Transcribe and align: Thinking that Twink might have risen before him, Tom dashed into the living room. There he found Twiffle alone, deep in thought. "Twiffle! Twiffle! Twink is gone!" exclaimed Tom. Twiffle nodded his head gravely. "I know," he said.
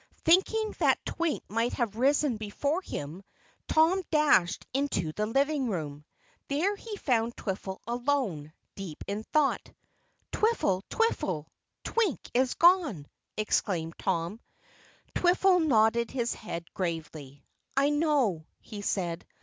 Thinking 0.25 0.73
that 0.79 1.05
Twink 1.05 1.43
might 1.47 1.73
have 1.73 1.95
risen 1.95 2.37
before 2.37 2.81
him, 2.81 3.21
Tom 3.67 4.01
dashed 4.09 4.65
into 4.73 5.11
the 5.13 5.27
living 5.27 5.67
room. 5.69 6.05
There 6.47 6.75
he 6.75 6.97
found 6.97 7.35
Twiffle 7.35 7.77
alone, 7.85 8.51
deep 8.73 9.03
in 9.05 9.21
thought. 9.25 9.71
"Twiffle! 10.31 10.81
Twiffle! 10.89 11.45
Twink 11.83 12.19
is 12.33 12.55
gone!" 12.55 13.05
exclaimed 13.37 13.93
Tom. 13.99 14.39
Twiffle 15.13 15.63
nodded 15.67 16.09
his 16.09 16.33
head 16.33 16.73
gravely. 16.73 17.45
"I 17.77 17.91
know," 17.91 18.47
he 18.59 18.81
said. 18.81 19.23